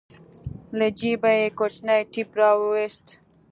[0.77, 3.05] له جيبه يې کوچنى ټېپ راوايست.